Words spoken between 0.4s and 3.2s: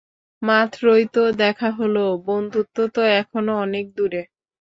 মাত্রই তো দেখা হলো বন্ধুত্ব তো